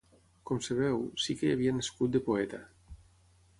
[0.49, 2.65] Com es veu, si que hi havia nascut de poeta